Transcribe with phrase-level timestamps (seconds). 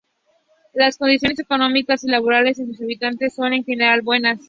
[0.73, 4.39] Las condiciones económicas y laborables de sus habitantes son, en general, buenas.